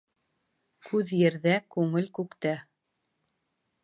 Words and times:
Күҙ 0.85 1.11
ерҙә, 1.17 1.53
күңел 1.75 2.07
күктә. 2.21 2.55